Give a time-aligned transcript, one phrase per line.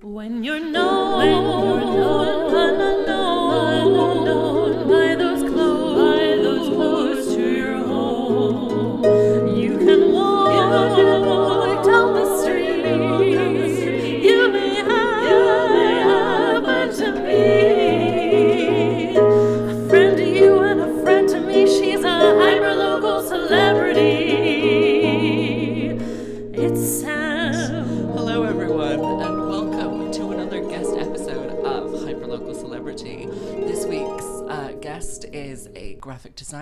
[0.00, 4.28] When you're known, when you're known, unknown,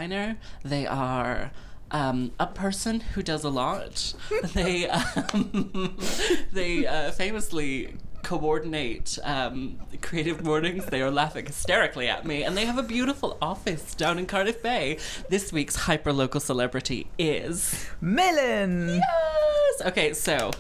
[0.09, 0.38] designer.
[0.65, 1.51] They are
[1.91, 4.15] um, a person who does a lot.
[4.55, 5.96] they um,
[6.52, 10.87] they uh, famously coordinate um, creative mornings.
[10.87, 14.62] They are laughing hysterically at me, and they have a beautiful office down in Cardiff
[14.62, 14.98] Bay.
[15.29, 17.87] This week's hyperlocal celebrity is.
[18.01, 19.01] Melin.
[19.01, 19.82] Yes.
[19.87, 20.51] Okay, so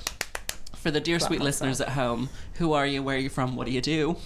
[0.74, 3.02] for the dear sweet listeners at home, who are you?
[3.02, 3.56] Where are you from?
[3.56, 4.16] What do you do?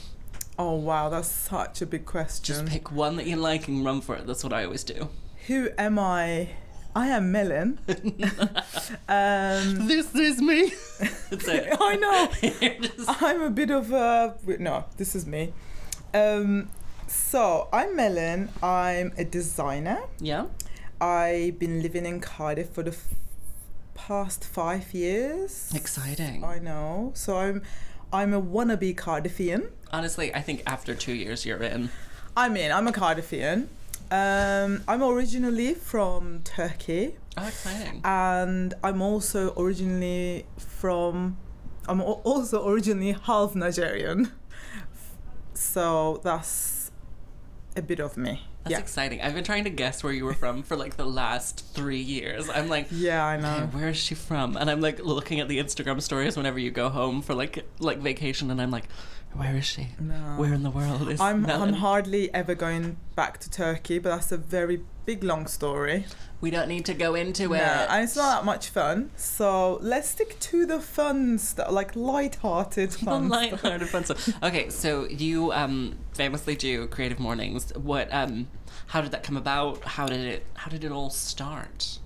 [0.62, 2.44] Oh wow, that's such a big question.
[2.54, 4.26] Just pick one that you like and run for it.
[4.26, 5.08] That's what I always do.
[5.46, 6.50] Who am I?
[6.94, 7.78] I am Melin.
[9.08, 10.72] um, This is me.
[11.30, 11.68] That's it.
[11.80, 12.28] I know.
[12.82, 14.84] Just- I'm a bit of a no.
[14.96, 15.52] This is me.
[16.12, 16.68] Um,
[17.06, 18.50] so I'm Melin.
[18.62, 20.00] I'm a designer.
[20.18, 20.46] yeah.
[21.00, 23.14] I've been living in Cardiff for the f-
[23.94, 25.72] past five years.
[25.74, 26.44] Exciting.
[26.44, 27.12] I know.
[27.14, 27.62] So I'm,
[28.12, 29.70] I'm a wannabe Cardiffian.
[29.92, 31.90] Honestly, I think after two years, you're in.
[32.36, 33.66] I mean, I'm a Cardiffian.
[34.10, 38.00] Um, I'm originally from Turkey, Oh, exciting.
[38.04, 41.36] and I'm also originally from.
[41.88, 44.32] I'm also originally half Nigerian,
[45.54, 46.79] so that's
[47.76, 48.42] a bit of me.
[48.62, 49.22] That's yeah, exciting.
[49.22, 52.50] I've been trying to guess where you were from for like the last three years.
[52.50, 53.68] I'm like, yeah, I know.
[53.72, 54.56] where is she from?
[54.56, 57.98] And I'm like looking at the Instagram stories whenever you go home for like like
[57.98, 58.88] vacation, and I'm like,
[59.32, 59.88] where is she?
[59.98, 60.14] No.
[60.36, 61.68] Where in the world is I'm Melin?
[61.68, 66.06] I'm hardly ever going back to Turkey, but that's a very big long story.
[66.40, 67.60] We don't need to go into No, it.
[67.60, 69.10] and it's not that much fun.
[69.16, 73.28] So let's stick to the fun stuff, like light-hearted fun.
[73.28, 74.28] light-hearted fun stuff.
[74.42, 77.72] Okay, so you um, famously do creative mornings.
[77.76, 78.08] What?
[78.12, 78.48] Um,
[78.86, 79.84] how did that come about?
[79.84, 80.46] How did it?
[80.54, 81.98] How did it all start?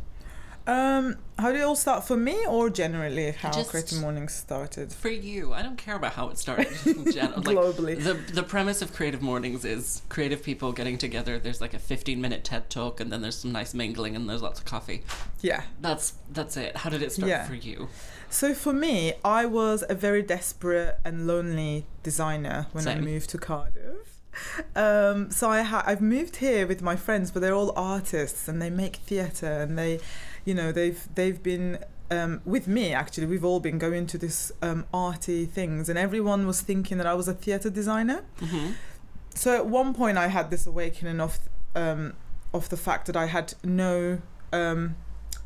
[0.67, 4.93] Um, how did it all start for me, or generally how Just- Creative Mornings started?
[4.93, 6.69] For you, I don't care about how it started.
[7.13, 7.43] General.
[7.43, 8.03] Like, Globally.
[8.03, 11.39] the the premise of creative mornings is creative people getting together.
[11.39, 14.41] There's like a 15 minute TED talk, and then there's some nice mingling, and there's
[14.43, 15.03] lots of coffee.
[15.43, 15.65] Yeah.
[15.83, 16.79] That's that's it.
[16.79, 17.45] How did it start Yeah.
[17.47, 17.89] for you?
[18.31, 23.39] So for me, I was a very desperate and lonely designer when I moved to
[23.39, 24.19] Cardiff.
[24.75, 28.61] Um, so I ha- I've moved here with my friends, but they're all artists and
[28.61, 30.01] they make theatre and they,
[30.45, 31.79] you know, they've they've been
[32.11, 33.27] um, with me actually.
[33.27, 37.15] We've all been going to this um, arty things, and everyone was thinking that I
[37.15, 38.25] was a theatre designer.
[38.41, 38.73] hmm
[39.35, 41.39] So at one point, I had this awakening of
[41.75, 42.15] um,
[42.53, 44.21] of the fact that I had no
[44.53, 44.95] um,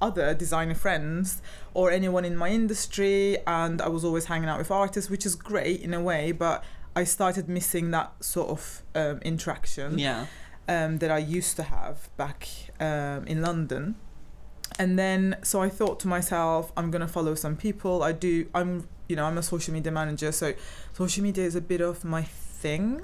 [0.00, 1.40] other designer friends
[1.74, 5.34] or anyone in my industry, and I was always hanging out with artists, which is
[5.34, 6.32] great in a way.
[6.32, 6.62] But
[6.94, 10.26] I started missing that sort of um, interaction Yeah.
[10.68, 12.48] um, that I used to have back
[12.80, 13.94] um, in London.
[14.78, 18.02] And then, so I thought to myself, I'm gonna follow some people.
[18.02, 18.46] I do.
[18.54, 20.54] I'm, you know, I'm a social media manager, so
[20.92, 23.02] social media is a bit of my thing.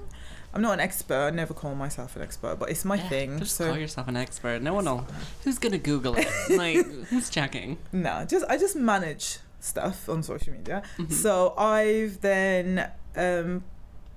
[0.52, 1.26] I'm not an expert.
[1.26, 3.38] I never call myself an expert, but it's my Yeah, thing.
[3.40, 4.62] Just so call yourself an expert.
[4.62, 5.04] No one will.
[5.42, 6.28] Who's gonna Google it?
[6.50, 7.78] Like, who's checking?
[7.92, 10.82] no, just I just manage stuff on social media.
[10.98, 11.10] Mhm.
[11.12, 13.64] So I've then um,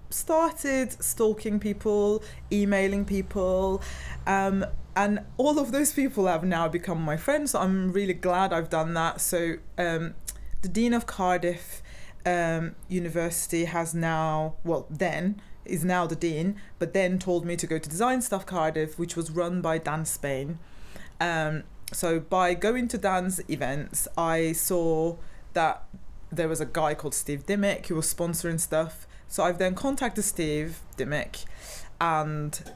[0.09, 3.81] started stalking people, emailing people,
[4.25, 7.51] um, and all of those people have now become my friends.
[7.51, 9.21] So I'm really glad I've done that.
[9.21, 10.15] So um,
[10.63, 11.83] the dean of Cardiff
[12.25, 17.67] um, University has now, well, then is now the dean, but then told me to
[17.67, 20.59] go to Design Stuff Cardiff, which was run by Dan Spain.
[21.19, 21.63] Um,
[21.93, 25.17] so by going to Dan's events, I saw
[25.53, 25.83] that
[26.31, 29.06] there was a guy called Steve Dimmick who was sponsoring stuff.
[29.27, 31.45] So I've then contacted Steve Dimmick,
[31.99, 32.71] and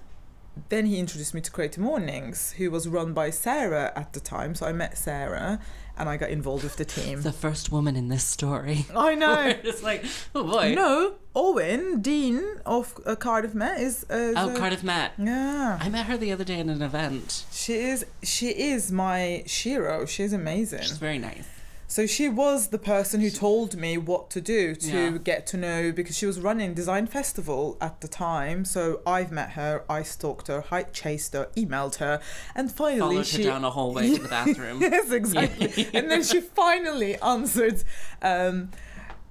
[0.69, 4.53] then he introduced me to Creative Mornings, who was run by Sarah at the time.
[4.55, 5.59] So I met Sarah,
[5.97, 7.21] and I got involved with the team.
[7.21, 8.85] The first woman in this story.
[8.95, 9.53] I know.
[9.63, 10.03] it's like,
[10.35, 10.73] oh boy.
[10.75, 14.03] No, Olwen, Dean of uh, Cardiff Met, is.
[14.09, 15.13] Uh, Oh, the- Cardiff Met.
[15.17, 17.45] Yeah, I met her the other day in an event.
[17.51, 18.05] she is.
[18.23, 20.05] She is my Shiro.
[20.05, 20.81] She's amazing.
[20.81, 21.47] She's very nice.
[21.91, 25.17] So she was the person who told me what to do to Yeah.
[25.17, 28.63] get to know because she was running Design Festival at the time.
[28.63, 32.21] So I've met her, I stalked her, I chased her, emailed her,
[32.55, 34.79] and finally Followed she her down a hallway to the bathroom.
[34.79, 35.89] yes, exactly.
[35.93, 37.83] and then she finally answered
[38.21, 38.71] um,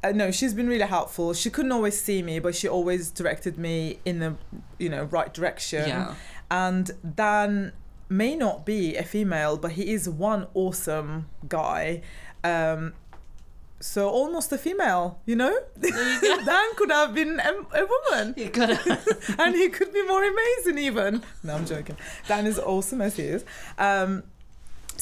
[0.04, 1.32] uh, no, she's been really helpful.
[1.32, 4.36] She couldn't always see me, but she always directed me in the,
[4.78, 5.88] you know, right direction.
[5.88, 6.14] Yeah.
[6.50, 7.72] And Dan
[8.10, 12.02] may not be a female, but he is one awesome guy.
[12.44, 12.94] Um,
[13.80, 15.58] so almost a female, you know.
[15.80, 17.52] Dan could have been a,
[17.82, 18.78] a woman, You gotta.
[19.38, 21.22] and he could be more amazing even.
[21.42, 21.96] No, I'm joking.
[22.28, 23.44] Dan is awesome as he is.
[23.78, 24.24] Um,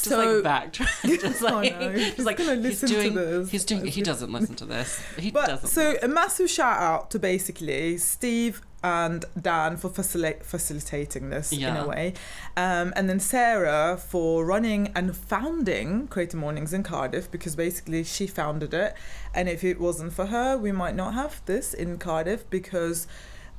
[0.03, 1.21] Just so like backtrack.
[1.21, 3.15] Just like, he's He's like gonna listen to doing.
[3.15, 3.51] this.
[3.51, 3.87] He's doing.
[3.87, 5.01] He doesn't listen to this.
[5.19, 5.69] He But doesn't.
[5.69, 11.65] so a massive shout out to basically Steve and Dan for facili- facilitating this in
[11.77, 12.15] a way,
[12.57, 18.29] um, and then Sarah for running and founding Creative Mornings in Cardiff because basically she
[18.29, 18.95] founded it,
[19.35, 23.07] and if it wasn't for her, we might not have this in Cardiff because.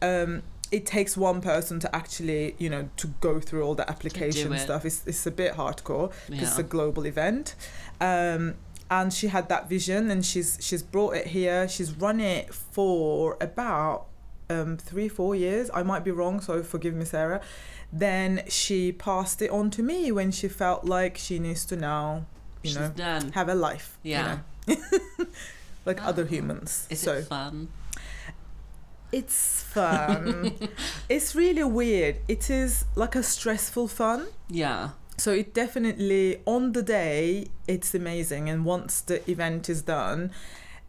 [0.01, 4.53] Um, it takes one person to actually, you know, to go through all the application
[4.53, 4.59] it.
[4.59, 4.85] stuff.
[4.85, 7.55] It's, it's a bit hardcore because it's a global event.
[7.99, 8.55] Um,
[8.91, 11.67] and she had that vision and she's she's brought it here.
[11.67, 14.05] She's run it for about
[14.49, 15.69] um, three, four years.
[15.73, 17.41] I might be wrong, so forgive me, Sarah.
[17.93, 22.25] Then she passed it on to me when she felt like she needs to now,
[22.63, 23.31] you She's know, done.
[23.33, 23.97] have a life.
[24.03, 24.39] Yeah.
[24.67, 24.81] You know?
[25.85, 26.07] like Oh.
[26.09, 26.87] other humans.
[26.89, 27.69] Is so it fun?
[29.11, 30.55] It's fun.
[31.09, 32.17] it's really weird.
[32.27, 34.27] It is like a stressful fun.
[34.49, 34.91] Yeah.
[35.17, 40.31] So it definitely on the day it's amazing and once the event is done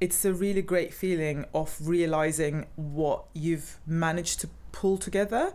[0.00, 5.52] it's a really great feeling of realizing what you've managed to pull together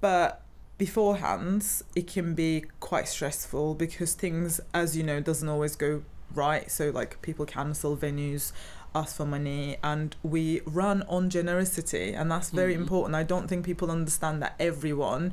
[0.00, 0.42] but
[0.78, 6.02] beforehand it can be quite stressful because things as you know doesn't always go
[6.34, 8.52] right so like people cancel venues
[9.00, 12.82] ask for money and we run on generosity and that's very Mhm.
[12.82, 13.14] important.
[13.14, 15.24] I don't think people understand that everyone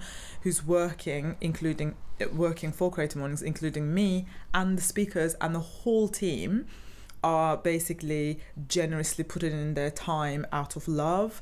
[0.44, 1.90] who's working including
[2.22, 4.10] uh, working for creative mornings including me
[4.54, 6.66] and the speakers and the whole team
[7.24, 11.42] are basically generously putting in their time out of love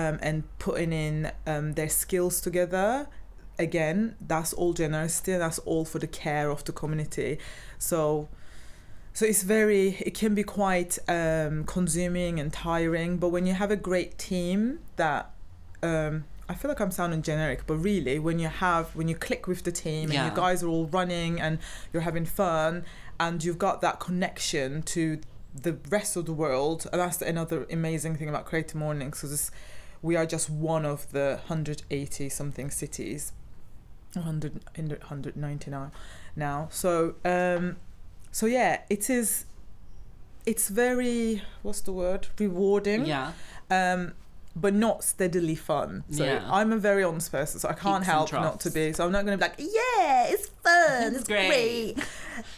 [0.00, 2.90] um, and putting in um, their skills together.
[3.58, 3.98] Again
[4.32, 7.38] that's all generosity and that's all for the care of the community.
[7.78, 8.28] So
[9.18, 13.72] so it's very it can be quite um, consuming and tiring but when you have
[13.72, 15.32] a great team that
[15.82, 19.46] um, I feel like I'm sounding generic, but really, when you have when you click
[19.46, 21.58] with the team and you guys are all running and
[21.92, 22.84] you're having fun,
[23.20, 25.20] and you've got that connection to
[25.54, 29.50] the rest of the world, and that's another amazing thing about Creative Mornings, because
[30.00, 33.32] we are just one of the 180 something cities,
[34.14, 35.92] 100, 190 now,
[36.34, 36.68] now.
[36.70, 37.76] So, um,
[38.32, 39.44] so yeah, it is.
[40.46, 43.32] It's very what's the word rewarding Yeah.
[43.70, 44.14] um,
[44.56, 46.04] but not steadily fun.
[46.10, 46.48] So Yeah.
[46.50, 48.92] I'm a very honest person, so I can't Peaks help not to be.
[48.92, 51.48] So I'm not going to be like, yeah, it's fun, It's it's great.
[51.48, 52.06] great.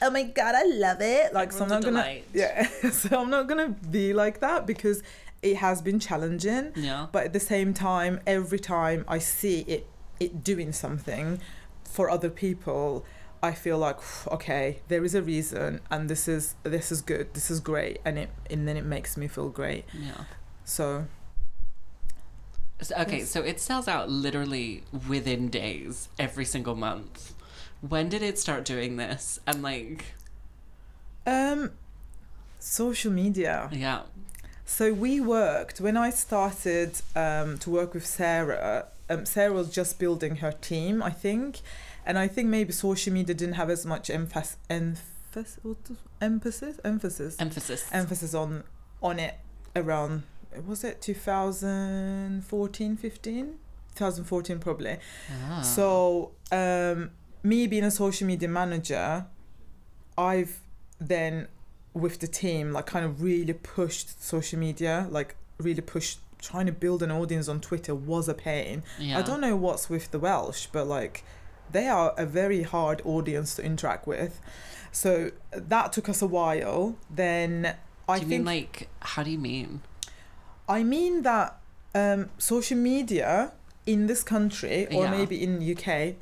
[0.00, 1.34] Oh my god, I love it.
[1.34, 2.24] Like, so I'm not gonna, delight.
[2.34, 2.68] yeah.
[2.90, 5.02] So I'm not gonna be like that because
[5.42, 6.72] it has been challenging.
[6.76, 7.06] Yeah.
[7.10, 9.86] But at the same time, every time I see it,
[10.20, 11.40] it doing something
[11.84, 13.04] for other people.
[13.42, 13.98] I feel like
[14.28, 18.18] okay, there is a reason, and this is this is good, this is great, and
[18.18, 19.84] it and then it makes me feel great.
[19.92, 20.24] Yeah.
[20.64, 21.06] So
[22.82, 27.34] So- okay, so it sells out literally within days every single month.
[27.80, 29.38] When did it start doing this?
[29.46, 30.04] And like,
[31.26, 31.72] Um,
[32.58, 33.68] social media.
[33.72, 34.02] yeah,
[34.64, 38.86] So we worked when I started um, to work with Sarah.
[39.08, 41.60] Um, Sarah was just building her team, I think,
[42.10, 45.60] and I think maybe social media didn't have as much emphasis, emphasis,
[46.20, 47.88] emphasis, emphasis, emphasis.
[47.92, 48.64] emphasis on
[49.00, 49.36] on it
[49.76, 50.24] around.
[50.66, 53.46] Was it 2014, 15?
[53.94, 54.96] 2014 probably.
[55.30, 55.60] Ah.
[55.62, 57.12] So, um,
[57.44, 59.26] me being a social media manager,
[60.18, 60.58] I've
[60.98, 61.46] then
[61.94, 66.72] with the team like kind of really pushed social media, like really pushed trying to
[66.72, 68.82] build an audience on Twitter was a pain.
[68.98, 69.16] yeah.
[69.16, 71.22] I don't know what's with the Welsh, but like
[71.72, 74.40] they are a very hard audience to interact with.
[74.92, 76.96] So that took us a while.
[77.08, 77.76] Then
[78.08, 79.82] I Do you think mean like, how do you mean?
[80.68, 81.56] I mean that
[81.94, 83.52] um, social media
[83.86, 85.10] in this country, or Yeah.
[85.10, 86.14] maybe in UK,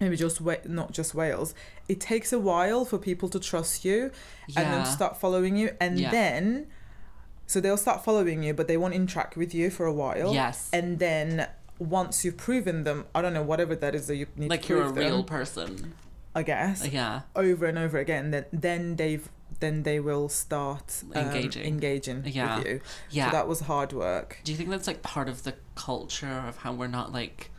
[0.00, 1.54] maybe just Wa- not just Wales,
[1.88, 4.10] it takes a while for people to trust you
[4.48, 4.60] Yeah.
[4.62, 6.10] and then start following you, and Yeah.
[6.10, 6.66] then
[7.46, 10.32] so they'll start following you, but they won't interact with you for a while.
[10.32, 10.68] Yes.
[10.72, 11.48] And then
[11.80, 14.66] once you've proven them, I don't know whatever that is that you need like to
[14.68, 15.94] prove Like you're a prove real them, person.
[16.34, 17.22] I guess Yeah.
[17.34, 18.30] over and over again.
[18.30, 21.64] Then then they've then they will start um, Engaging.
[21.66, 22.58] engaging Yeah.
[22.58, 22.80] with you.
[23.10, 23.26] Yeah.
[23.30, 24.38] So that was hard work.
[24.44, 27.50] Do you think that's like part of the culture of how we're not like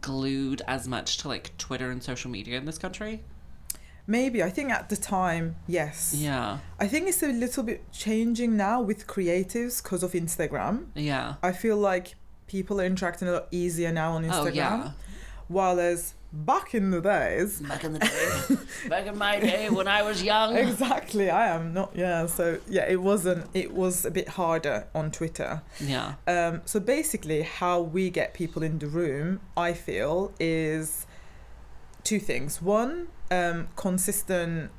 [0.00, 3.22] glued as much to like Twitter and social media in this country?
[4.08, 6.14] maybe I think at the time, yes.
[6.16, 6.58] Yeah.
[6.78, 10.86] I think it's a little bit changing now with creatives because of Instagram.
[10.94, 11.34] Yeah.
[11.42, 12.14] I feel like
[12.46, 14.46] people are interacting a lot easier now on Instagram.
[14.46, 14.90] Oh yeah.
[15.48, 18.56] While as back in the days, Back in the day,
[18.88, 20.56] back in my day when I was young.
[20.56, 21.92] exactly, I am not.
[21.94, 23.46] Yeah, so yeah, it wasn't.
[23.54, 25.62] It was a bit harder on Twitter.
[25.80, 26.14] Yeah.
[26.26, 31.06] Um, so basically, how we get people in the room, I feel, is
[32.02, 32.60] two things.
[32.60, 34.72] One, um, consistent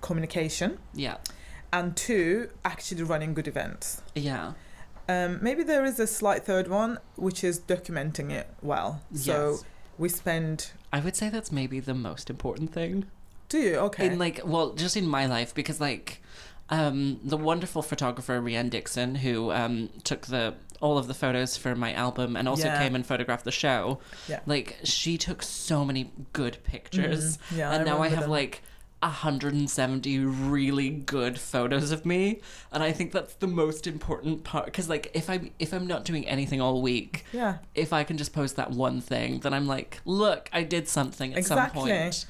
[0.00, 1.18] communication, Yeah.
[1.72, 4.02] and two, actually running good events.
[4.14, 4.54] Yeah.
[5.10, 9.02] Um, maybe there is a slight third one, which is documenting it well.
[9.14, 9.64] So yes.
[9.98, 10.70] we spend.
[10.92, 13.06] I would say that's maybe the most important thing.
[13.48, 14.06] Do you okay?
[14.06, 16.22] In like, well, just in my life, because like,
[16.68, 21.74] um, the wonderful photographer Rianne Dixon, who um took the all of the photos for
[21.74, 22.82] my album and also Yeah.
[22.82, 23.98] came and photographed the show.
[24.28, 24.40] Yeah.
[24.46, 27.58] Like, she took so many good pictures, Mhm.
[27.58, 28.30] Yeah, and now I have them.
[28.30, 28.62] like.
[29.02, 32.40] 170 really good photos of me
[32.72, 36.04] and i think that's the most important part because like if i'm if i'm not
[36.04, 39.66] doing anything all week Yeah, if i can just post that one thing then i'm
[39.66, 41.82] like look i did something at some Exactly.
[41.90, 42.26] point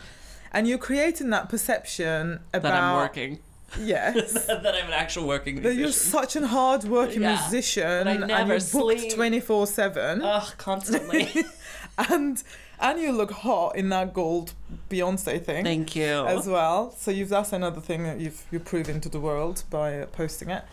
[0.52, 3.38] and you're creating that perception about that i'm working
[3.78, 4.32] Yes.
[4.48, 5.80] that I'm an actual working That musician.
[5.80, 9.14] you're such a hard working Yeah, musician and you're booked sleep.
[9.14, 11.28] 24 7 Ugh, constantly.
[11.98, 12.42] and
[12.80, 14.54] and you look hot in that gold
[14.88, 16.26] Beyonce thing Thank you.
[16.26, 16.92] as well.
[16.96, 20.50] So you've that's another thing that you've you're proving to the world by uh, posting
[20.50, 20.64] it.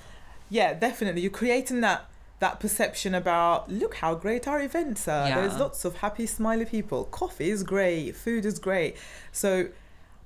[0.49, 1.21] Yeah, definitely.
[1.21, 2.09] You're creating that
[2.39, 5.27] that perception about look how great our events are.
[5.27, 5.41] Yeah.
[5.41, 7.05] There's lots of happy, smiley people.
[7.05, 8.15] Coffee is great.
[8.15, 8.95] Food is great.
[9.31, 9.69] So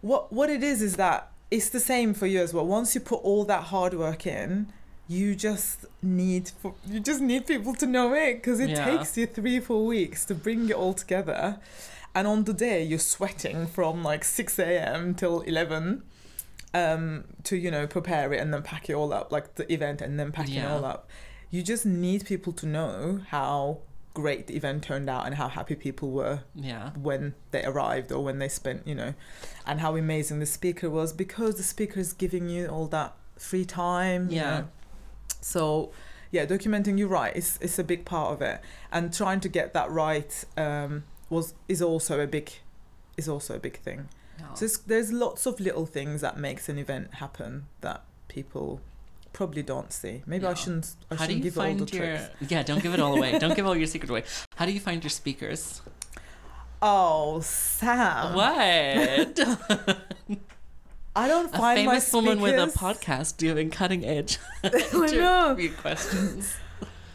[0.01, 2.65] what what it is is that it's the same for you as well.
[2.65, 4.71] Once you put all that hard work in,
[5.17, 8.85] you just need for, you just need people to know it because it Yeah.
[8.89, 11.41] takes you three four weeks to bring it all together,
[12.15, 15.13] and on the day you're sweating from like six a.m.
[15.21, 16.03] till eleven,
[16.73, 20.01] um, to you know prepare it and then pack it all up like the event
[20.01, 21.09] and then packing it all up.
[21.49, 23.79] You just need people to know how
[24.13, 26.91] great the event turned out and how happy people were yeah.
[27.09, 29.13] when they arrived or when they spent, you know,
[29.65, 33.65] and how amazing the speaker was because the speaker is giving you all that free
[33.65, 34.29] time.
[34.29, 34.59] you Yeah.
[34.59, 34.67] know.
[35.41, 35.91] So,
[36.31, 36.98] yeah, documenting.
[36.98, 37.36] You're right.
[37.36, 41.53] It's it's a big part of it, and trying to get that right um, was
[41.67, 42.51] is also a big
[43.17, 44.07] is also a big thing.
[44.39, 44.45] No.
[44.55, 48.81] So it's, there's lots of little things that makes an event happen that people
[49.33, 50.24] probably don't see.
[50.25, 50.95] Maybe I shouldn't.
[51.12, 52.05] I How do shouldn't you give all the find your?
[52.17, 52.51] tricks.
[52.51, 53.38] Yeah, don't give it all away.
[53.38, 54.24] don't give all your secret away.
[54.55, 55.81] How do you find your speakers?
[56.81, 58.33] Oh, Sam!
[58.33, 59.39] What?
[61.15, 65.45] I don't a find my famous woman with a podcast doing cutting edge I know.
[65.51, 66.55] interview questions.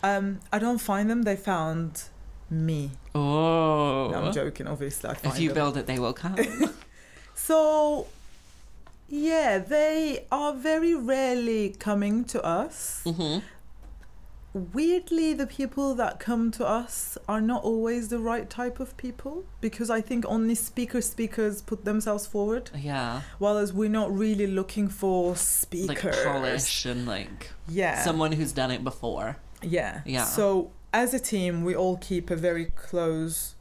[0.02, 1.22] Um, I don't find them.
[1.22, 2.02] They found
[2.50, 2.90] me.
[3.14, 4.08] Oh.
[4.10, 4.66] No, I'm joking.
[4.66, 5.54] Obviously, if you them.
[5.54, 6.36] build it, they will come.
[7.38, 8.06] So,
[9.08, 13.02] yeah, they are very rarely coming to us.
[13.04, 13.38] hmm
[14.56, 19.44] Weirdly, the people that come to us are not always the right type of people
[19.60, 23.20] because I think only speaker speakers put themselves forward, Yeah.
[23.38, 28.02] whereas we're not really looking for speakers Like polish and like Yeah.
[28.02, 29.36] someone who's done it before.
[29.62, 30.00] Yeah.
[30.06, 30.24] Yeah.
[30.24, 33.56] So as a team, we all keep a very close,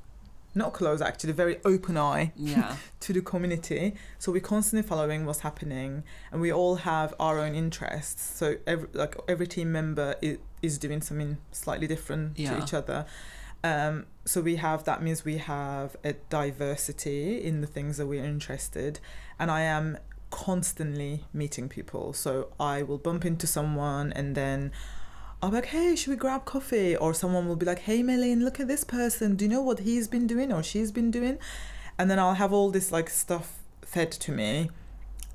[0.57, 2.77] not close actually, a very open eye Yeah.
[3.01, 3.95] to the community.
[4.17, 8.23] So we're constantly following what's happening, and we all have our own interests.
[8.37, 12.55] So every like every team member is, is doing something slightly different Yeah.
[12.57, 13.05] to each other.
[13.63, 18.23] Um, so we have that means we have a diversity in the things that we're
[18.23, 18.99] interested,
[19.39, 19.97] and I am
[20.29, 22.13] constantly meeting people.
[22.13, 24.71] So I will bump into someone and then.
[25.43, 26.95] I'll be like, hey, should we grab coffee?
[26.95, 29.35] Or someone will be like, hey, Melin, look at this person.
[29.35, 31.37] Do you know what he's been doing or she's been doing?
[31.99, 34.71] And then I'll have all this like stuff fed to me.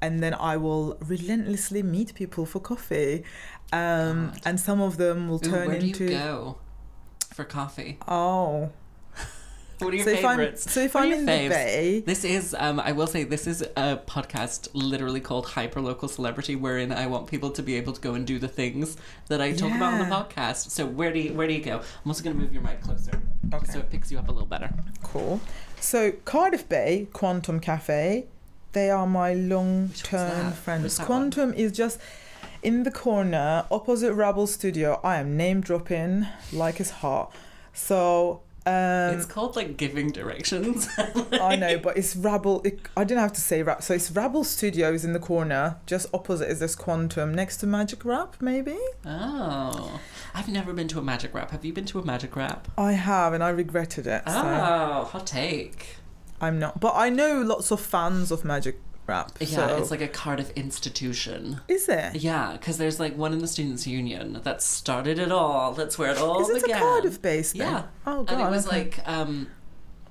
[0.02, 3.24] And then I will relentlessly meet people for coffee.
[3.72, 6.04] Um, and some of them will Ooh, turn where do into.
[6.04, 6.58] you go
[7.34, 7.98] for coffee?
[8.08, 8.70] Oh.
[9.78, 10.70] What are your So if, I'm, favorites?
[10.70, 11.42] so if What I'm in faves?
[11.44, 12.02] the Bay.
[12.04, 16.92] This is, um, I will say, this is a podcast literally called Hyperlocal Celebrity, wherein
[16.92, 19.72] I want people to be able to go and do the things that I talk
[19.74, 20.68] about on the podcast.
[20.70, 21.78] So where do you where do you go?
[21.78, 23.22] I'm also going to move your mic closer,
[23.54, 23.72] Okay.
[23.72, 24.70] so it picks you up a little better.
[25.02, 25.40] Cool.
[25.80, 28.26] So Cardiff Bay Quantum Cafe,
[28.72, 30.82] they are my long-term friends.
[30.82, 31.30] Where's that one?
[31.30, 32.00] Quantum is just
[32.62, 35.00] in the corner opposite Rabble Studio.
[35.02, 37.34] I am name dropping like it's hot.
[37.72, 40.88] So um, it's called like giving directions.
[41.32, 42.60] I know, but it's Rabble.
[42.62, 43.82] It, I didn't have to say Rab.
[43.82, 45.78] So it's Rabble Studios in the corner.
[45.86, 48.76] Just opposite is this Quantum, next to Magic Wrap, maybe.
[49.06, 50.00] oh,
[50.34, 51.50] I've never been to a magic wrap.
[51.50, 52.68] Have you been to a magic wrap?
[52.78, 54.22] I have, and I regretted it.
[54.26, 54.32] So.
[54.36, 55.96] Oh, hot take.
[56.40, 56.80] I'm not.
[56.80, 59.32] But I know lots of fans of Magic Wrap.
[59.40, 59.76] Yeah, so.
[59.78, 61.60] it's like a Cardiff institution.
[61.68, 62.16] Is it?
[62.16, 65.72] Yeah, because there's like one in the Students' Union that started it all.
[65.72, 66.76] That's where it all Is it began.
[66.78, 67.62] a Cardiff based thing?
[67.62, 67.84] Yeah.
[68.06, 68.32] Oh god.
[68.34, 68.76] and it was okay.
[68.84, 69.48] like, um,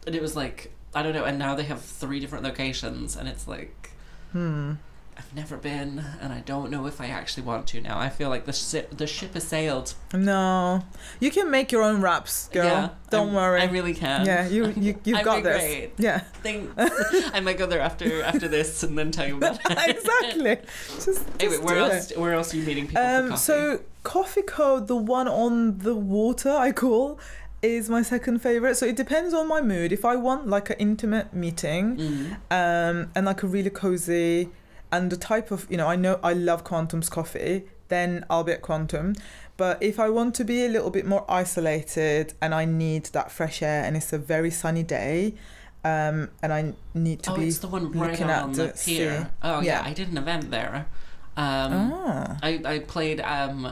[0.06, 3.28] and it was like, I don't know, and now they have three different locations, and
[3.28, 3.92] it's like,
[4.32, 4.74] Hmm.
[5.20, 8.00] I've never been, and I don't know if I actually want to now.
[8.00, 9.94] I feel like the ship, the ship has sailed.
[10.14, 10.82] No,
[11.20, 12.64] you can make your own wraps, girl.
[12.66, 13.62] Yeah, Don't I'm- worry.
[13.62, 14.26] I really can.
[14.26, 15.58] yeah, you you you've got this.
[15.62, 15.92] great.
[15.98, 16.72] Yeah, Thanks.
[17.34, 19.90] I might go there after after this and then tell you about it.
[19.98, 20.58] exactly.
[20.96, 22.12] Just, just Anyway, where else?
[22.12, 22.18] it.
[22.18, 23.40] Where else are you meeting people Um, coffee?
[23.42, 27.20] so Coffi Co, the one on the water, I call,
[27.62, 28.76] is my second favorite.
[28.76, 29.92] So it depends on my mood.
[29.92, 32.32] If I want like an intimate meeting, Mm.
[32.52, 34.50] um, and like a really cozy,
[34.92, 38.52] and the type of you know, I know I love Quantum's coffee, then I'll be
[38.54, 39.16] at Quantum.
[39.58, 43.30] But if I want to be a little bit more isolated and I need that
[43.32, 45.34] fresh air and it's a very sunny day,
[45.84, 47.36] um, and I need to be.
[47.36, 49.22] oh, be it's the one right looking on at the the pier.
[49.24, 49.28] sea.
[49.44, 49.82] Oh yeah.
[49.82, 49.84] Yeah.
[49.86, 50.88] I did an event there.
[51.38, 53.72] Um, ah, I I played um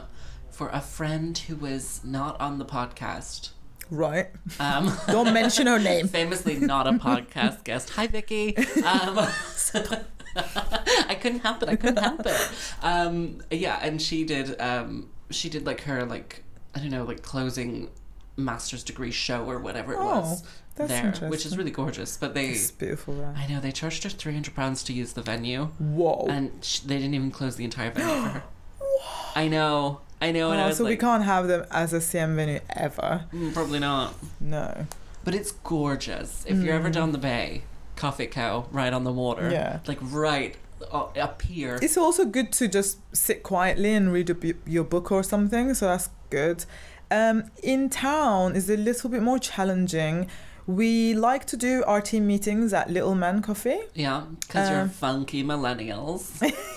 [0.50, 3.50] for a friend who was not on the podcast.
[3.90, 4.28] right.
[4.60, 6.08] Um, Don't mention her name.
[6.20, 7.90] famously not a podcast guest.
[7.90, 8.56] Hi, Vicky.
[8.84, 9.16] Um,
[11.08, 11.68] I couldn't help it.
[11.68, 12.50] I couldn't help it.
[12.82, 14.60] Um, yeah, and she did.
[14.60, 16.42] Um, she did like her like
[16.74, 17.90] I don't know like closing
[18.36, 22.16] master's degree show or whatever it was Oh, that's there, which is really gorgeous.
[22.16, 23.14] But they, It's beautiful.
[23.14, 23.36] Right?
[23.36, 26.26] I know they charged her three hundred pounds to use the venue, Whoa.
[26.28, 28.42] and sh- they didn't even close the entire venue for her.
[29.34, 30.00] I know.
[30.20, 32.60] I know, and I Oh, was so we can't have them as a CM venue
[32.70, 33.24] ever.
[33.32, 34.14] "Mm, probably not.
[34.40, 34.86] No.
[35.24, 36.44] But it's gorgeous.
[36.46, 37.62] If you're ever down the bay,
[37.98, 39.50] Coffi Co, right on the water.
[39.50, 39.80] Yeah.
[39.86, 40.54] Like right
[40.92, 41.78] uh, up here.
[41.82, 45.86] It's also good to just sit quietly and read bu- your book or something, so
[45.86, 46.64] that's good.
[47.10, 50.28] Um, in town is a little bit more challenging.
[50.66, 53.80] We like to do our team meetings at Little Man Coffee.
[53.94, 56.22] yeah, because you're Um, funky millennials.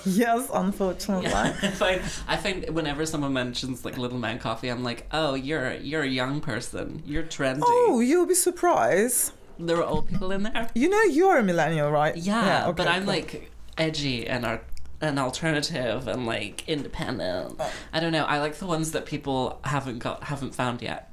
[0.05, 1.29] yes, unfortunately.
[1.29, 5.33] Yeah, I find I find whenever someone mentions like Little Man Coffee, I'm like, oh,
[5.33, 7.03] you're you're a young person.
[7.05, 7.63] You're trendy.
[7.65, 9.33] Oh, you'll be surprised.
[9.59, 10.69] There were old people in there.
[10.73, 12.15] You know you're a millennial, right?
[12.15, 13.13] Yeah, okay, but I'm cool.
[13.13, 14.61] like edgy and ar-
[15.01, 17.59] an alternative and like independent.
[17.93, 18.25] I don't know.
[18.25, 21.07] I like the ones that people haven't got haven't found yet.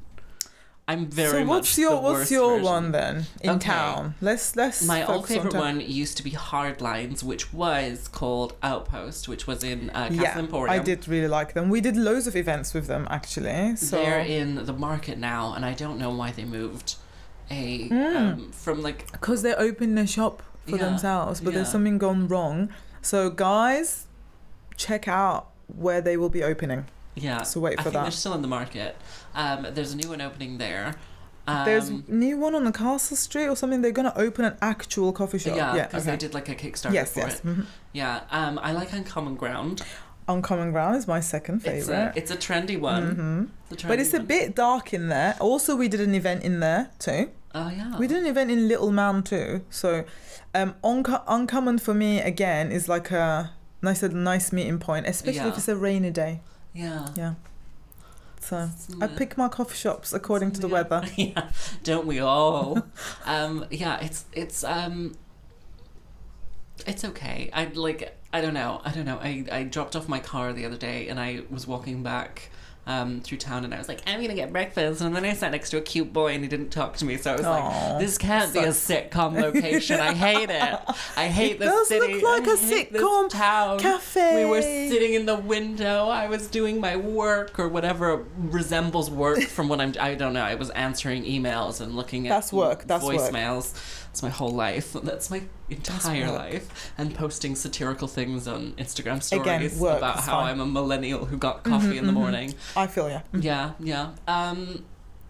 [0.91, 2.65] I'm very so what's your what's your version.
[2.65, 3.69] one then in Okay.
[3.69, 4.15] town?
[4.23, 8.55] Let's let's My old focus on favorite one used to be Hardlines, which was called
[8.63, 10.71] Outpost, which was in uh, Castle Yeah, Emporium.
[10.71, 11.69] I did really like them.
[11.69, 13.77] We did loads of events with them actually.
[13.77, 16.97] So They're in the market now, and I don't know why they moved
[17.51, 18.17] a Mm.
[18.17, 22.29] um, from like because they opened a shop for Yeah, themselves, but there's something gone
[22.29, 22.69] wrong.
[23.03, 24.07] So guys,
[24.77, 26.87] check out where they will be opening.
[27.15, 27.43] yeah.
[27.43, 28.97] So wait I for think they're still in the market.
[29.35, 30.95] Um, there's a new one opening there.
[31.47, 33.81] Um, There's new one on the Castle Street or something.
[33.81, 35.57] They're gonna open an actual coffee shop.
[35.57, 36.11] yeah, Yeah, because okay.
[36.11, 37.37] they did like a Kickstarter yes, for yes.
[37.39, 37.47] it.
[37.47, 37.65] mhm.
[37.95, 39.81] Yeah, um, I like Uncommon Ground.
[40.29, 42.13] Uncommon Ground is my second It's a favorite.
[42.17, 43.03] it's a trendy one.
[43.17, 43.45] Mm-hmm.
[43.71, 45.37] The trendy But it's a bit dark in there.
[45.41, 47.31] Also, we did an event in there too.
[47.55, 47.97] Oh yeah.
[47.99, 49.63] We did an event in Little Man too.
[49.71, 50.05] So,
[50.55, 55.41] um, unco- uncommon for me again is like a nice, a nice meeting point, especially
[55.41, 55.49] Yeah.
[55.49, 56.41] if it's a rainy day.
[56.75, 57.09] Yeah.
[57.17, 57.35] Yeah.
[58.41, 58.69] So
[59.01, 61.03] I pick my coffee shops according to the weather.
[61.17, 61.51] yeah,
[61.83, 62.83] don't we all?
[63.27, 65.17] um, yeah, it's it's um,
[66.87, 67.51] it's okay.
[67.53, 68.81] I like I don't know.
[68.85, 69.19] I don't know.
[69.21, 72.51] I I dropped off my car the other day and I was walking back.
[72.91, 75.51] Um, through town and I was like, I'm gonna get breakfast, and then I sat
[75.53, 77.51] next to a cute boy and he didn't talk to me, so I was Aw,
[77.91, 80.01] like, this can't be a sitcom location.
[80.01, 80.81] I hate it.
[81.15, 82.15] I hate It this does city.
[82.15, 83.79] look like I a sitcom town.
[83.79, 84.43] Cafe.
[84.43, 86.09] We were sitting in the window.
[86.09, 89.93] I was doing my work or whatever resembles work from what I'm.
[90.01, 90.43] I don't know.
[90.43, 93.17] I was answering emails and looking at That's work, that's work.
[94.09, 94.95] That's my whole life.
[94.95, 96.93] That's my entire life.
[96.99, 100.55] And posting satirical things on Instagram stories Again, work, about how fine.
[100.55, 102.17] I'm a millennial who got coffee in the mhm.
[102.17, 102.55] morning.
[102.77, 103.21] I feel ya.
[103.33, 104.13] Yeah, yeah.
[104.27, 104.85] Um,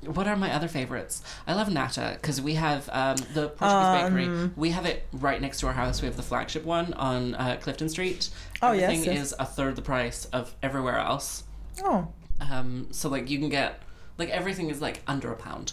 [0.04, 1.22] what are my other favorites?
[1.46, 4.24] I love Nata because we have um, the Portuguese bakery.
[4.26, 6.00] Um, We have it right next to our house.
[6.00, 8.30] We have the flagship one on uh, Clifton Street.
[8.62, 9.26] Oh, yes, Everything yes.
[9.26, 11.42] is a third the price of everywhere else.
[11.82, 12.08] Oh,
[12.40, 13.82] Um, so like you can get
[14.18, 15.72] like everything is like under a pound.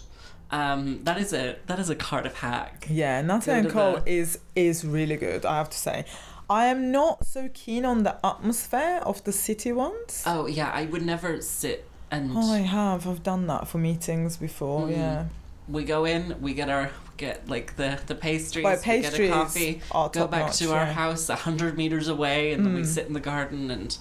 [0.52, 2.88] Um, that is a that is a Cardiff hack.
[2.90, 3.22] yeah.
[3.22, 5.46] Nata Go and to Co the- is is really good.
[5.46, 6.06] I have to say.
[6.50, 10.24] I am not so keen on the atmosphere of the city ones.
[10.28, 13.08] Oh yeah, I would never sit and Oh, I have.
[13.08, 14.88] I've done that for meetings before.
[14.88, 14.92] Mm.
[14.92, 15.26] Yeah.
[15.68, 19.30] we go in, we get our get like the the pastries, But we get a
[19.30, 20.94] coffee, go back notch, to our yeah.
[20.94, 22.86] house a hundred meters away, and then we Mm.
[22.86, 23.98] sit in the garden and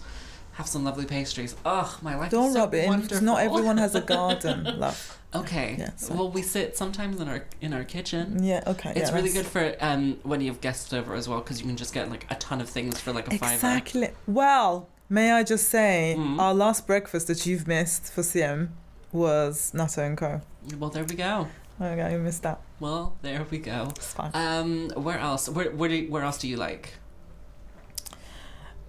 [0.55, 1.55] have some lovely pastries.
[1.65, 2.89] Oh, my life Don't is so rub it in.
[2.91, 3.21] wonderful.
[3.25, 5.19] Not everyone has a garden, love.
[5.35, 5.77] Okay.
[5.79, 8.43] Yeah, so- well, we sit sometimes in our in our kitchen.
[8.43, 8.91] Yeah, okay.
[8.97, 11.61] It's yeah, really that's- good for um when you have guests over as well because
[11.61, 13.53] you can just get like a ton of things for like a fiver.
[13.55, 14.11] Exactly.
[14.27, 16.39] Well, may I just say, Mm.
[16.41, 18.69] our last breakfast that you've missed for CM
[19.13, 20.41] was Nata and Co.
[20.79, 21.49] Well, there we go.
[21.81, 22.61] Okay, you missed that.
[22.79, 23.89] Well, there we go.
[23.97, 24.31] It's fine.
[24.35, 25.49] Um, where else?
[25.49, 26.95] Where where do, where else do you like?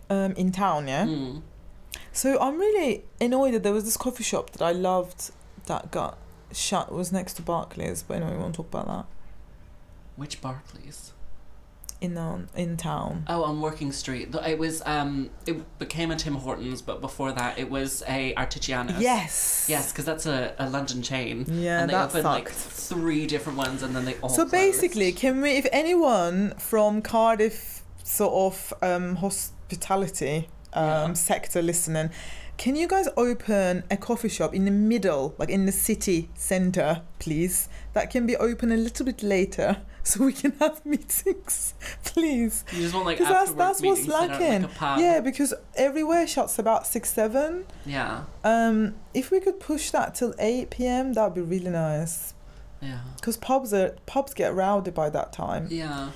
[0.10, 1.06] Um, in town, yeah.
[1.06, 1.42] Mm.
[2.16, 5.32] So I'm really annoyed that there was this coffee shop that I loved
[5.66, 6.18] that got
[6.54, 6.88] shut.
[6.88, 9.06] It was next to Barclays, but anyway, we won't talk about that.
[10.16, 11.12] Which Barclays?
[12.00, 13.26] In um, in town.
[13.28, 14.34] Oh, on Working Street.
[14.34, 19.02] It was um, it became a Tim Hortons, but before that, it was a Artigiano's.
[19.02, 19.66] Yes.
[19.68, 21.46] Yes, because that's a, a London chain.
[21.50, 24.30] Yeah, and they that opened like three different ones, and then they all.
[24.30, 24.52] So closed.
[24.52, 31.14] basically, can we, if anyone from Cardiff sort of um, hospitality um, Yeah.
[31.14, 32.10] sector listening,
[32.58, 37.02] can you guys open a coffee shop in the middle, like in the city centre,
[37.20, 37.68] please?
[37.94, 41.74] That can be open a little bit later, so we can have meetings,
[42.06, 42.64] please.
[42.72, 44.82] you just want like Because that's that's what's meetings, sit out in, lacking.
[44.82, 47.66] Like yeah, because everywhere shuts about six seven.
[47.86, 48.24] Yeah.
[48.44, 52.34] Um, if we could push that till eight p.m., that'd be really nice.
[52.82, 53.00] Yeah.
[53.16, 55.68] Because pubs are pubs get rowdy by that time.
[55.70, 56.12] Yeah.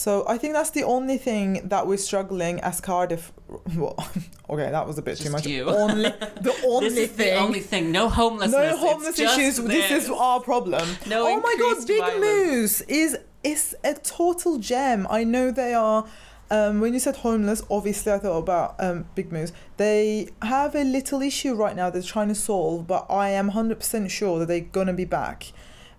[0.00, 3.32] So I think that's the only thing that we're struggling as Cardiff.
[3.76, 3.96] Well,
[4.50, 5.46] okay, that was a bit too much.
[5.46, 5.64] you.
[5.68, 7.34] Only the only this is thing.
[7.34, 7.92] the only thing.
[7.92, 8.52] No homelessness.
[8.52, 9.56] no homeless just issues.
[9.58, 10.88] This is our problem.
[11.06, 12.20] No oh my god, Big violence.
[12.20, 15.06] Moose is is a total gem.
[15.10, 16.06] I know they are.
[16.50, 19.52] Um, when you said homeless, obviously I thought about um, Big Moose.
[19.76, 23.78] They have a little issue right now they're trying to solve, but I am hundred
[23.80, 25.52] percent sure that they're gonna be back,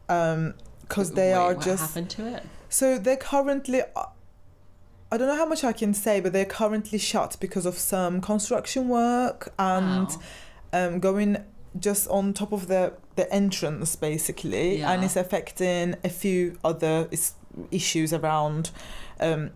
[0.08, 1.84] because they Wait, are what just.
[1.84, 2.44] happened to it?
[2.72, 3.82] So they're currently.
[5.14, 8.22] I don't know how much I can say, but they're currently shut because of some
[8.22, 10.88] construction work and Wow.
[10.88, 11.38] um, going
[11.78, 17.34] just on top of the the entrance basically, and it's affecting a few other is-
[17.72, 18.72] issues around
[19.20, 19.52] um,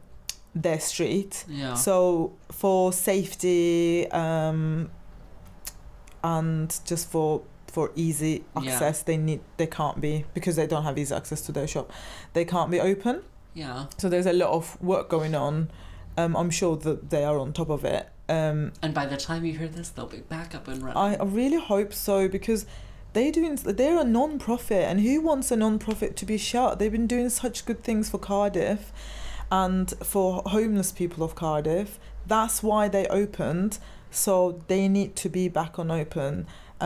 [0.54, 1.46] their street.
[1.48, 1.76] Yeah.
[1.76, 4.90] So for safety um,
[6.24, 7.42] and just for
[7.76, 8.72] for easy Yeah.
[8.72, 11.88] access, they need they can't be because they don't have easy access to their shop.
[12.34, 13.16] They can't be open.
[13.64, 13.86] yeah.
[14.02, 15.54] So there's a lot of work going on.
[16.18, 18.04] Um, I'm sure that they are on top of it.
[18.38, 20.98] Um, And by the time you hear this, they'll be back up and running.
[21.08, 22.62] I I really hope so because
[23.16, 26.72] they doing they're a non-profit and who wants a non-profit to be shut?
[26.80, 28.82] They've been doing such good things for Cardiff
[29.64, 31.90] and for homeless people of Cardiff.
[32.36, 33.72] That's why they opened.
[34.12, 34.34] So
[34.72, 36.32] they need to be back on open.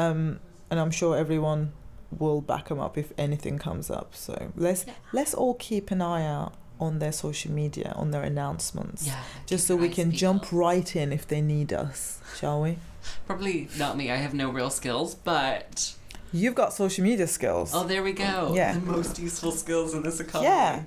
[0.04, 1.72] Um, and I'm sure everyone
[2.18, 4.16] will back them up if anything comes up.
[4.16, 4.94] So let's Yeah.
[5.14, 9.06] let's all keep an eye out on their social media, on their announcements.
[9.06, 9.20] yeah.
[9.46, 12.78] Just so we can jump right in if they need us, shall we?
[13.28, 14.10] Probably not me.
[14.12, 15.94] I have no real skills, but
[16.32, 17.72] You've got social media skills.
[17.74, 18.54] oh, there we go.
[18.56, 18.74] Yeah.
[18.74, 20.50] The most useful skills in this economy.
[20.50, 20.84] yeah.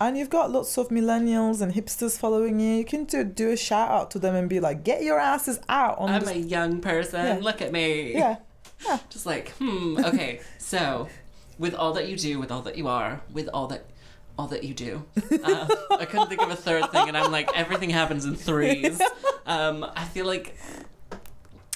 [0.00, 2.74] And you've got lots of millennials and hipsters following you.
[2.76, 5.58] You can do, do a shout out to them and be like, get your asses
[5.68, 6.30] out on I'm this.
[6.30, 7.24] a young person.
[7.26, 7.38] Yeah.
[7.42, 8.12] Look at me.
[8.14, 8.36] Yeah.
[9.08, 9.98] Just like, hmm.
[9.98, 10.40] Okay.
[10.58, 11.08] so,
[11.58, 13.86] with all that you do, with all that you are, with all that.
[14.38, 15.02] All that you do.
[15.16, 19.00] Uh, I couldn't think of a third thing, and I'm like, everything happens in threes.
[19.46, 20.56] Um, I feel like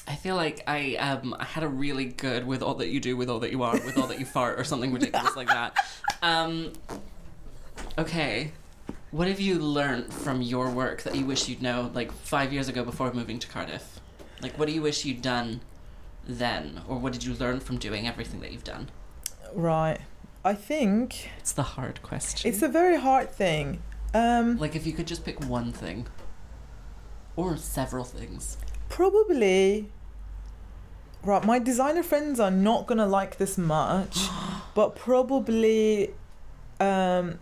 [0.09, 3.17] I feel like I um I had a really good with all that you do,
[3.17, 5.77] with all that you are, with all that you fart, or something ridiculous like that.
[6.21, 6.73] Um,
[7.97, 8.51] okay,
[9.13, 12.69] what have you learned from your work that you wish you'd know like five years
[12.69, 14.01] ago before moving to Cardiff?
[14.43, 15.61] Like, what do you wish you'd done
[16.27, 18.91] then, or what did you learn from doing everything that you've done?
[19.55, 19.99] Right.
[20.45, 22.49] I think It's the hard question.
[22.51, 23.83] it's a very hard thing.
[24.15, 26.07] Um, like if you could just pick one thing,
[27.37, 28.57] or several things.
[28.89, 29.89] probably.
[31.23, 34.17] Right, my designer friends are not gonna like this much,
[34.75, 36.15] but probably
[36.81, 37.39] um,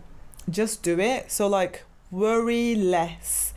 [0.51, 1.31] just do it.
[1.31, 3.55] So, like, worry less,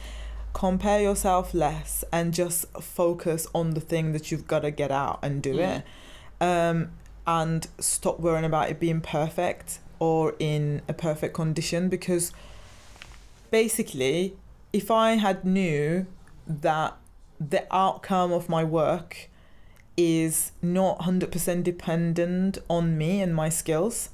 [0.54, 5.20] compare yourself less, and just focus on the thing that you've got to get out
[5.22, 5.78] and do Mm.
[5.78, 5.84] it.
[6.44, 6.92] Um,
[7.28, 12.34] and stop worrying about it being perfect or in a perfect condition because
[13.52, 14.36] basically,
[14.74, 16.08] if I had knew
[16.48, 16.98] that
[17.40, 19.30] the outcome of my work
[19.98, 24.10] is not 100% dependent on me and my skills,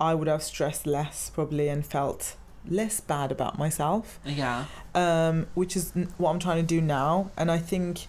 [0.00, 2.36] I would have stressed less probably and felt
[2.68, 4.64] less bad about myself, Yeah.
[4.94, 7.30] um, which is what I'm trying to do now.
[7.36, 8.06] And I think,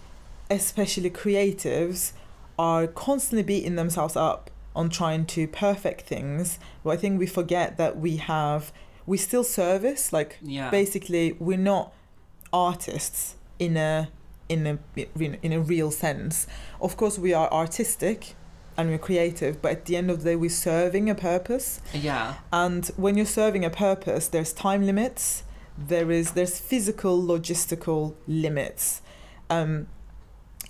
[0.50, 2.14] especially creatives,
[2.58, 6.60] are constantly beating themselves up on trying to perfect things.
[6.84, 8.72] But I think we forget that we have,
[9.06, 10.70] we still service, like, Yeah.
[10.70, 11.94] basically we're not
[12.54, 14.10] artists in a
[14.48, 14.78] in a
[15.42, 16.46] in a real sense.
[16.80, 18.36] Of course, we are artistic
[18.78, 21.82] and we're creative, but at the end of the day, we're serving a purpose.
[21.94, 22.36] Yeah.
[22.52, 25.44] And when you're serving a purpose, there's time limits.
[25.78, 29.02] There is there's physical, logistical limits,
[29.50, 29.88] um,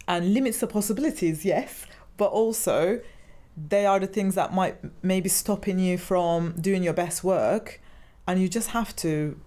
[0.08, 1.46] and limits the possibilities.
[1.46, 1.86] Yes,
[2.18, 3.02] but also
[3.56, 7.82] they are the things that might maybe stopping you from doing your best work,
[8.28, 9.40] and you just have to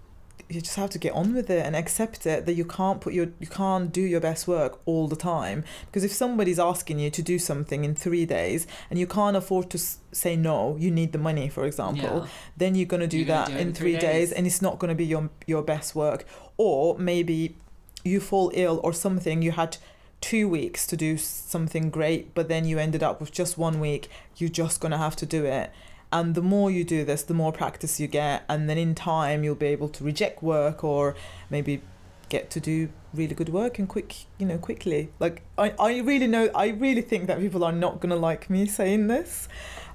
[0.51, 3.13] you just have to get on with it and accept it that you can't put
[3.13, 7.09] your you can't do your best work all the time because if somebody's asking you
[7.11, 10.89] to do something in 3 days and you can't afford to s- say no you
[10.89, 12.27] need the money for example Yeah.
[12.57, 14.01] then you're going to do that do in in 3 three days.
[14.29, 14.31] days.
[14.31, 16.25] and it's not going to be your your best work
[16.57, 17.55] or maybe
[18.03, 19.77] you fall ill or something you had
[20.21, 24.09] 2 weeks to do something great but then you ended up with just 1 week
[24.37, 25.69] you're just going to have to do it
[26.11, 28.43] and the more you do this the more practice you get.
[28.49, 31.15] And then in time you'll be able to reject work or
[31.49, 31.81] maybe
[32.29, 35.09] get to do really good work and quick you know quickly.
[35.19, 38.49] Like i, I really know i really think that people are not going to like
[38.49, 39.47] me saying this.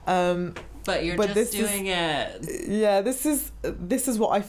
[0.06, 2.44] Um But you're But just this is- doing it.
[2.68, 4.44] yeah this is this is what i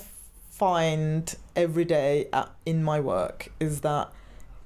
[0.50, 4.10] find every day at, in my work is that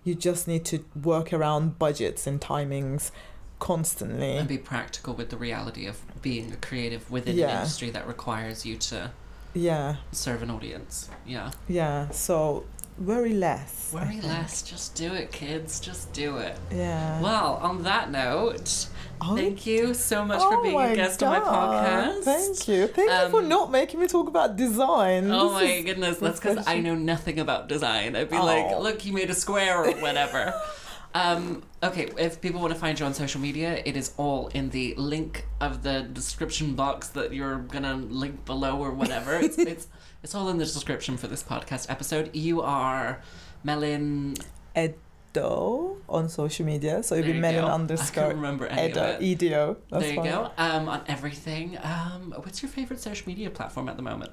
[0.03, 3.11] you just need to work around budgets and timings
[3.59, 8.07] constantly And be practical with the reality of being a creative within an industry that
[8.07, 9.11] requires you to
[9.53, 11.09] yeah serve an audience.
[11.25, 11.51] Yeah.
[11.67, 12.65] yeah so
[12.97, 14.61] worry less Worry less.
[14.61, 15.79] Just do it, kids.
[15.79, 16.55] Just do it.
[16.71, 18.87] yeah Well, on that note,
[19.21, 22.23] Oh, thank you so much for oh being a guest on my podcast.
[22.23, 22.87] Thank you.
[22.87, 25.29] Thank you for Um, not making me talk about design.
[25.31, 28.15] Oh This my is- goodness, that's because I know nothing about design.
[28.15, 28.81] I'd be like, Oh.
[28.81, 30.53] look, you made a square or whatever.
[31.13, 34.69] um, okay, if people want to find you on social media, it is all in
[34.69, 39.35] the link of the description box that you're gonna link below or whatever.
[39.35, 39.87] It's it's
[40.23, 42.35] it's all in the description for this podcast episode.
[42.35, 43.21] You are
[43.63, 44.35] Melin.
[44.77, 47.01] Edo on social media.
[47.03, 47.67] So it'd There be Melin go.
[47.67, 49.01] I underscore can't remember any Edo.
[49.15, 49.23] of it.
[49.23, 49.77] Edo.
[49.89, 50.31] That's there you fine.
[50.31, 50.51] go.
[50.57, 51.77] Um, on everything.
[51.81, 54.31] Um, what's your favorite social media platform at the moment?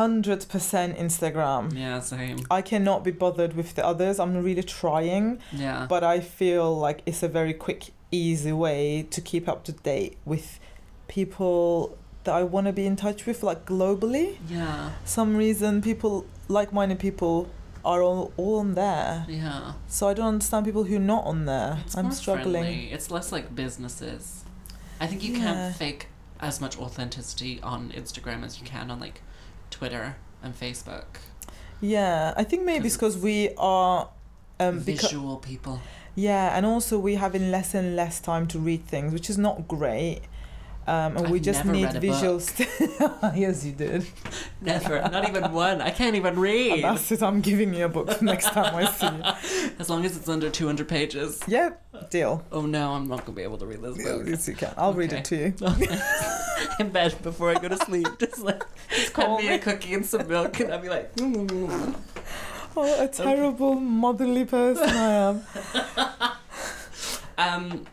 [0.00, 1.74] Hundred percent Instagram.
[1.74, 2.38] Yeah, same.
[2.50, 4.20] I cannot be bothered with the others.
[4.20, 5.86] I'm really trying, Yeah.
[5.88, 7.82] but I feel like it's a very quick,
[8.12, 10.60] easy way to keep up to date with
[11.08, 14.36] people that I want to be in touch with, like globally.
[14.50, 14.90] yeah.
[15.06, 17.48] Some reason people, like-minded people,
[17.84, 19.24] are all, all on there.
[19.28, 19.74] Yeah.
[19.86, 21.78] So I don't understand people who are not on there.
[21.86, 22.64] It's I'm more struggling.
[22.64, 22.90] friendly.
[22.92, 24.44] It's less like businesses.
[25.00, 25.42] I think you Yeah.
[25.44, 26.08] can't fake
[26.40, 29.22] as much authenticity on Instagram as you can on like
[29.70, 31.04] Twitter and Facebook.
[31.80, 34.08] Yeah, I think maybe it's 'Cause because we are,
[34.58, 35.80] um, Visual people.
[36.14, 39.68] yeah, and also we having less and less time to read things, which is not
[39.68, 40.22] great.
[40.88, 42.56] Um, and we I've just never need visuals.
[43.36, 44.06] yes, you did.
[44.60, 45.00] Never.
[45.00, 45.80] Not even one.
[45.80, 46.84] I can't even And read.
[46.84, 47.22] that's it.
[47.22, 49.70] I'm giving you a book next time I see you.
[49.80, 51.42] As long as it's under 200 pages.
[51.48, 52.44] Yep, deal.
[52.52, 54.22] Oh no, I'm not going to be able to read this book.
[54.26, 54.72] Yes, you can.
[54.76, 55.54] I'll read it to you.
[56.80, 58.06] in bed before I go to sleep.
[58.20, 61.94] Just like just call me a cookie and some milk, and I'll be like, "Mm."
[62.76, 65.42] Oh, a terrible motherly person I am.
[67.38, 67.86] um,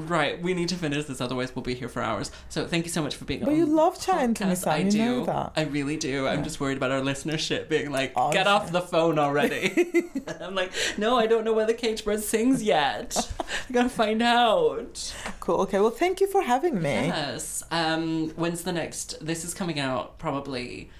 [0.00, 0.40] right.
[0.40, 2.30] We need to finish this, otherwise we'll be here for hours.
[2.48, 3.54] So thank you so much for being But on.
[3.54, 4.54] But you love chatting to me.
[4.54, 4.72] Sam.
[4.72, 4.98] I you do.
[4.98, 5.52] know that.
[5.56, 6.26] I really do.
[6.26, 10.10] I'm just worried about our listenership being like, Oh, get off the phone already.
[10.40, 13.16] I'm like, no, I don't know whether Cage Bird sings yet.
[13.40, 15.14] I gotta find out.
[15.40, 15.60] Cool.
[15.62, 15.80] Okay.
[15.80, 16.90] Well, thank you for having me.
[16.90, 17.62] Yes.
[17.70, 19.24] Um, when's the next?
[19.24, 20.90] This is coming out probably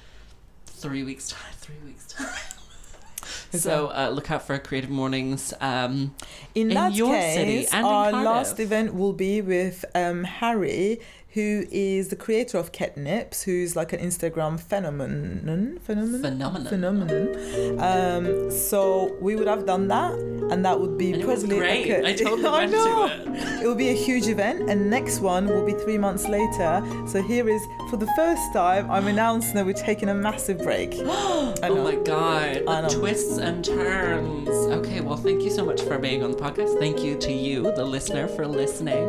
[0.66, 1.52] three weeks time.
[1.56, 2.28] Three weeks time.
[3.58, 5.54] So uh, look out for Creative Mornings.
[5.60, 6.14] Um,
[6.54, 11.00] In, in your case, city and our last event will be with um, Harry,
[11.38, 15.78] who is the creator of Catnips, who's like an Instagram phenomenon.
[15.88, 16.20] Phenomenon.
[16.22, 16.66] Phenomenon.
[16.66, 17.80] Phenomenon.
[17.90, 20.14] Um, so we would have done that,
[20.50, 21.88] and that would be and it was great.
[22.02, 23.62] like a- I totally went to it.
[23.62, 26.72] It will be a huge event, and next one will be three months later.
[27.06, 30.90] So here is, for the first time, I'm announcing that we're taking a massive break.
[31.70, 34.48] Oh my god, the twists and turns.
[34.78, 36.78] Okay, well, thank you so much for being on the podcast.
[36.78, 39.06] Thank you to you, the listener, for listening.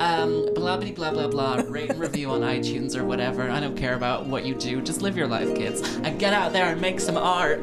[0.00, 1.62] Um, blah blah blah blah blah.
[1.70, 3.50] Rate and review on iTunes or whatever.
[3.50, 4.80] I don't care about what you do.
[4.80, 7.60] Just live your life, kids, and get out there and make some art.